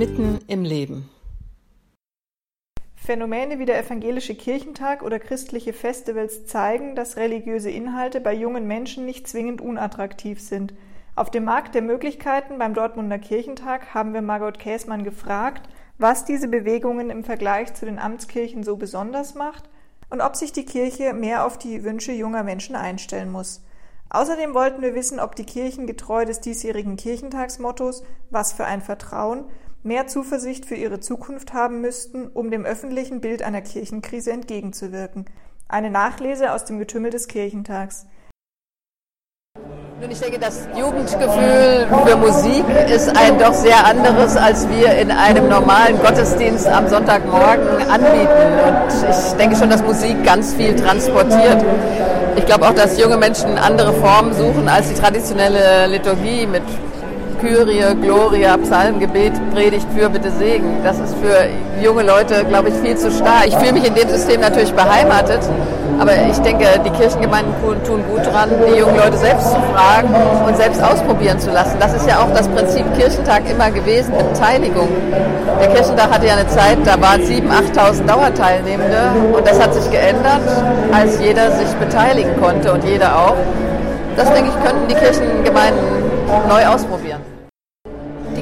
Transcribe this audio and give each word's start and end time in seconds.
Mitten 0.00 0.38
im 0.46 0.64
Leben. 0.64 1.10
Phänomene 2.96 3.58
wie 3.58 3.66
der 3.66 3.78
evangelische 3.78 4.34
Kirchentag 4.34 5.02
oder 5.02 5.18
christliche 5.18 5.74
Festivals 5.74 6.46
zeigen, 6.46 6.94
dass 6.94 7.18
religiöse 7.18 7.68
Inhalte 7.68 8.22
bei 8.22 8.32
jungen 8.32 8.66
Menschen 8.66 9.04
nicht 9.04 9.28
zwingend 9.28 9.60
unattraktiv 9.60 10.40
sind. 10.40 10.72
Auf 11.16 11.30
dem 11.30 11.44
Markt 11.44 11.74
der 11.74 11.82
Möglichkeiten 11.82 12.56
beim 12.56 12.72
Dortmunder 12.72 13.18
Kirchentag 13.18 13.92
haben 13.92 14.14
wir 14.14 14.22
Margot 14.22 14.58
Käßmann 14.58 15.04
gefragt, 15.04 15.68
was 15.98 16.24
diese 16.24 16.48
Bewegungen 16.48 17.10
im 17.10 17.22
Vergleich 17.22 17.74
zu 17.74 17.84
den 17.84 17.98
Amtskirchen 17.98 18.62
so 18.62 18.76
besonders 18.76 19.34
macht 19.34 19.68
und 20.08 20.22
ob 20.22 20.34
sich 20.34 20.52
die 20.52 20.64
Kirche 20.64 21.12
mehr 21.12 21.44
auf 21.44 21.58
die 21.58 21.84
Wünsche 21.84 22.12
junger 22.12 22.42
Menschen 22.42 22.74
einstellen 22.74 23.30
muss. 23.30 23.62
Außerdem 24.08 24.54
wollten 24.54 24.80
wir 24.80 24.94
wissen, 24.94 25.20
ob 25.20 25.36
die 25.36 25.44
Kirchen 25.44 25.86
getreu 25.86 26.24
des 26.24 26.40
diesjährigen 26.40 26.96
Kirchentagsmottos 26.96 28.02
Was 28.30 28.54
für 28.54 28.64
ein 28.64 28.80
Vertrauen 28.80 29.44
mehr 29.82 30.06
Zuversicht 30.06 30.66
für 30.66 30.74
ihre 30.74 31.00
Zukunft 31.00 31.52
haben 31.52 31.80
müssten, 31.80 32.28
um 32.28 32.50
dem 32.50 32.64
öffentlichen 32.64 33.20
Bild 33.20 33.42
einer 33.42 33.62
Kirchenkrise 33.62 34.32
entgegenzuwirken. 34.32 35.24
Eine 35.68 35.90
Nachlese 35.90 36.52
aus 36.52 36.64
dem 36.64 36.78
Getümmel 36.78 37.10
des 37.10 37.28
Kirchentags. 37.28 38.06
Nun, 40.00 40.10
ich 40.10 40.20
denke, 40.20 40.38
das 40.38 40.66
Jugendgefühl 40.74 41.86
für 42.06 42.16
Musik 42.16 42.64
ist 42.88 43.14
ein 43.14 43.38
doch 43.38 43.52
sehr 43.52 43.84
anderes, 43.84 44.34
als 44.34 44.66
wir 44.70 44.94
in 44.94 45.10
einem 45.10 45.48
normalen 45.48 45.98
Gottesdienst 45.98 46.66
am 46.66 46.88
Sonntagmorgen 46.88 47.68
anbieten. 47.88 48.58
Und 48.66 49.10
ich 49.10 49.32
denke 49.36 49.56
schon, 49.56 49.68
dass 49.68 49.82
Musik 49.82 50.24
ganz 50.24 50.54
viel 50.54 50.74
transportiert. 50.74 51.62
Ich 52.36 52.46
glaube 52.46 52.66
auch, 52.66 52.74
dass 52.74 52.98
junge 52.98 53.18
Menschen 53.18 53.58
andere 53.58 53.92
Formen 53.92 54.32
suchen 54.32 54.68
als 54.68 54.88
die 54.88 54.94
traditionelle 54.94 55.86
Liturgie 55.88 56.46
mit 56.46 56.62
Kyrie, 57.40 57.94
Gloria, 58.02 58.56
Psalmgebet, 58.58 59.32
Predigt 59.54 59.86
für 59.96 60.10
bitte 60.10 60.30
Segen. 60.30 60.82
Das 60.84 60.98
ist 60.98 61.14
für 61.16 61.48
junge 61.82 62.02
Leute, 62.02 62.44
glaube 62.44 62.68
ich, 62.68 62.74
viel 62.74 62.96
zu 62.96 63.10
starr. 63.10 63.46
Ich 63.46 63.56
fühle 63.56 63.72
mich 63.72 63.86
in 63.86 63.94
dem 63.94 64.08
System 64.10 64.42
natürlich 64.42 64.72
beheimatet, 64.74 65.40
aber 65.98 66.12
ich 66.30 66.36
denke, 66.40 66.66
die 66.84 66.90
Kirchengemeinden 66.90 67.54
tun 67.84 68.04
gut 68.10 68.26
dran, 68.26 68.50
die 68.68 68.78
jungen 68.78 68.96
Leute 68.96 69.16
selbst 69.16 69.48
zu 69.48 69.56
fragen 69.72 70.14
und 70.46 70.54
selbst 70.56 70.82
ausprobieren 70.82 71.38
zu 71.40 71.50
lassen. 71.50 71.76
Das 71.80 71.94
ist 71.94 72.06
ja 72.06 72.18
auch 72.18 72.30
das 72.34 72.46
Prinzip 72.48 72.84
Kirchentag 72.98 73.48
immer 73.50 73.70
gewesen, 73.70 74.12
Beteiligung. 74.12 74.88
Der 75.60 75.68
Kirchentag 75.68 76.10
hatte 76.10 76.26
ja 76.26 76.34
eine 76.34 76.48
Zeit, 76.48 76.78
da 76.84 77.00
waren 77.00 77.22
7.000, 77.22 77.74
8.000 77.74 78.06
Dauerteilnehmende 78.06 78.98
und 79.32 79.46
das 79.46 79.58
hat 79.58 79.72
sich 79.74 79.90
geändert, 79.90 80.42
als 80.92 81.18
jeder 81.18 81.50
sich 81.52 81.68
beteiligen 81.76 82.38
konnte 82.38 82.72
und 82.72 82.84
jeder 82.84 83.16
auch. 83.16 83.36
Das, 84.16 84.30
denke 84.34 84.50
ich, 84.50 84.64
könnten 84.64 84.88
die 84.88 84.94
Kirchengemeinden 84.94 86.00
neu 86.48 86.66
ausprobieren. 86.66 87.29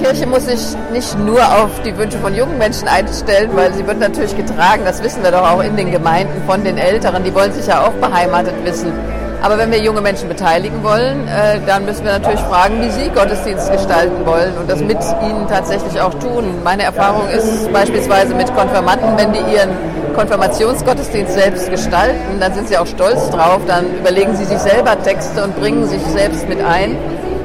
Die 0.00 0.06
Kirche 0.06 0.26
muss 0.26 0.46
sich 0.46 0.60
nicht 0.92 1.18
nur 1.18 1.42
auf 1.42 1.82
die 1.84 1.94
Wünsche 1.94 2.16
von 2.20 2.34
jungen 2.34 2.56
Menschen 2.56 2.88
einstellen, 2.88 3.50
weil 3.52 3.70
sie 3.74 3.86
wird 3.86 4.00
natürlich 4.00 4.34
getragen, 4.34 4.80
das 4.86 5.02
wissen 5.02 5.22
wir 5.22 5.30
doch 5.30 5.42
auch 5.42 5.62
in 5.62 5.76
den 5.76 5.90
Gemeinden 5.92 6.42
von 6.46 6.64
den 6.64 6.78
Älteren, 6.78 7.22
die 7.22 7.34
wollen 7.34 7.52
sich 7.52 7.66
ja 7.66 7.84
auch 7.84 7.92
beheimatet 7.92 8.54
wissen. 8.64 8.94
Aber 9.42 9.58
wenn 9.58 9.70
wir 9.70 9.78
junge 9.78 10.00
Menschen 10.00 10.30
beteiligen 10.30 10.82
wollen, 10.82 11.28
äh, 11.28 11.60
dann 11.66 11.84
müssen 11.84 12.02
wir 12.06 12.12
natürlich 12.12 12.40
fragen, 12.40 12.80
wie 12.80 12.88
sie 12.88 13.10
Gottesdienst 13.10 13.70
gestalten 13.70 14.24
wollen 14.24 14.56
und 14.58 14.70
das 14.70 14.80
mit 14.80 14.96
ihnen 15.22 15.46
tatsächlich 15.48 16.00
auch 16.00 16.14
tun. 16.14 16.54
Meine 16.64 16.84
Erfahrung 16.84 17.28
ist 17.28 17.70
beispielsweise 17.70 18.34
mit 18.34 18.54
Konfirmanden, 18.56 19.18
wenn 19.18 19.34
die 19.34 19.54
ihren 19.54 19.70
Konfirmationsgottesdienst 20.14 21.34
selbst 21.34 21.70
gestalten, 21.70 22.40
dann 22.40 22.54
sind 22.54 22.68
sie 22.68 22.78
auch 22.78 22.86
stolz 22.86 23.28
drauf, 23.28 23.60
dann 23.66 23.84
überlegen 23.98 24.34
sie 24.34 24.46
sich 24.46 24.58
selber 24.58 24.98
Texte 25.02 25.44
und 25.44 25.60
bringen 25.60 25.86
sich 25.86 26.02
selbst 26.06 26.48
mit 26.48 26.64
ein. 26.64 26.96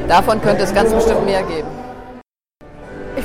Davon 0.08 0.42
könnte 0.42 0.64
es 0.64 0.73
ganz 0.73 0.94
bestimmt 0.94 1.25
mehr 1.25 1.44
geben. 1.44 1.75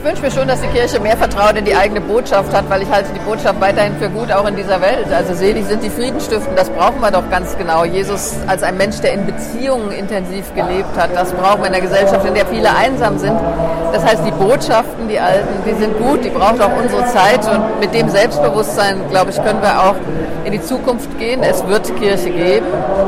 Ich 0.02 0.06
wünsche 0.06 0.22
mir 0.22 0.30
schon, 0.30 0.48
dass 0.48 0.62
die 0.62 0.68
Kirche 0.68 0.98
mehr 0.98 1.14
Vertrauen 1.14 1.56
in 1.56 1.66
die 1.66 1.74
eigene 1.74 2.00
Botschaft 2.00 2.54
hat, 2.54 2.70
weil 2.70 2.80
ich 2.80 2.90
halte 2.90 3.10
die 3.12 3.18
Botschaft 3.18 3.60
weiterhin 3.60 3.94
für 3.96 4.08
gut, 4.08 4.32
auch 4.32 4.48
in 4.48 4.56
dieser 4.56 4.80
Welt. 4.80 5.12
Also 5.14 5.34
selig 5.34 5.66
sind 5.66 5.82
die 5.82 5.90
Friedenstiften, 5.90 6.56
das 6.56 6.70
brauchen 6.70 7.02
wir 7.02 7.10
doch 7.10 7.28
ganz 7.30 7.54
genau. 7.58 7.84
Jesus 7.84 8.36
als 8.46 8.62
ein 8.62 8.78
Mensch, 8.78 8.98
der 9.02 9.12
in 9.12 9.26
Beziehungen 9.26 9.92
intensiv 9.92 10.54
gelebt 10.54 10.96
hat, 10.96 11.14
das 11.14 11.30
brauchen 11.32 11.60
wir 11.60 11.66
in 11.66 11.74
der 11.74 11.82
Gesellschaft, 11.82 12.26
in 12.26 12.32
der 12.32 12.46
viele 12.46 12.74
einsam 12.74 13.18
sind. 13.18 13.38
Das 13.92 14.02
heißt, 14.02 14.22
die 14.24 14.30
Botschaften, 14.30 15.06
die 15.06 15.20
alten, 15.20 15.48
die 15.66 15.74
sind 15.74 15.98
gut, 15.98 16.24
die 16.24 16.30
brauchen 16.30 16.62
auch 16.62 16.74
unsere 16.82 17.04
Zeit 17.08 17.46
und 17.46 17.80
mit 17.80 17.92
dem 17.92 18.08
Selbstbewusstsein, 18.08 19.02
glaube 19.10 19.32
ich, 19.32 19.36
können 19.44 19.60
wir 19.60 19.82
auch 19.82 19.96
in 20.44 20.52
die 20.52 20.62
Zukunft 20.62 21.18
gehen. 21.18 21.42
Es 21.42 21.66
wird 21.66 21.94
Kirche 21.96 22.30
geben. 22.30 22.66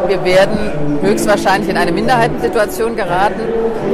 Wir 0.09 0.23
werden 0.25 1.01
höchstwahrscheinlich 1.01 1.71
in 1.71 1.77
eine 1.79 1.93
Minderheitensituation 1.93 2.97
geraten, 2.97 3.41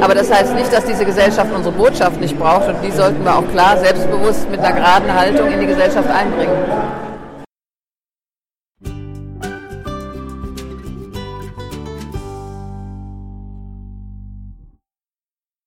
aber 0.01 0.15
das 0.15 0.31
heißt 0.31 0.53
nicht, 0.55 0.73
dass 0.73 0.85
diese 0.85 1.05
Gesellschaft 1.05 1.47
unsere 1.55 1.73
Botschaft 1.73 2.19
nicht 2.19 2.37
braucht 2.37 2.67
und 2.67 2.81
die 2.89 2.95
sollten 2.95 3.23
wir 3.23 3.35
auch 3.35 3.47
klar 3.51 3.77
selbstbewusst 3.77 4.49
mit 4.49 4.59
einer 4.59 4.73
geraden 4.73 5.13
Haltung 5.13 5.47
in 5.51 5.59
die 5.59 5.67
Gesellschaft 5.67 6.09
einbringen. 6.09 6.57